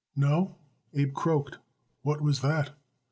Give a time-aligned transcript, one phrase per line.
[0.15, 0.55] "No?"
[0.95, 1.59] Abe croaked.
[2.01, 2.71] "What was that?"